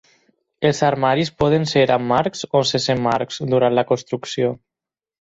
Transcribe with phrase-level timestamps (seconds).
[0.67, 4.49] Els armaris poden ser amb marcs o sense marcs durant la construcció.